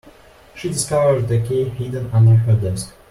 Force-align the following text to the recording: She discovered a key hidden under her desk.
She 0.55 0.67
discovered 0.69 1.29
a 1.29 1.47
key 1.47 1.65
hidden 1.69 2.09
under 2.11 2.33
her 2.33 2.55
desk. 2.55 2.91